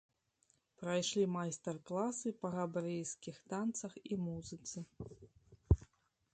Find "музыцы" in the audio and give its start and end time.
4.27-4.79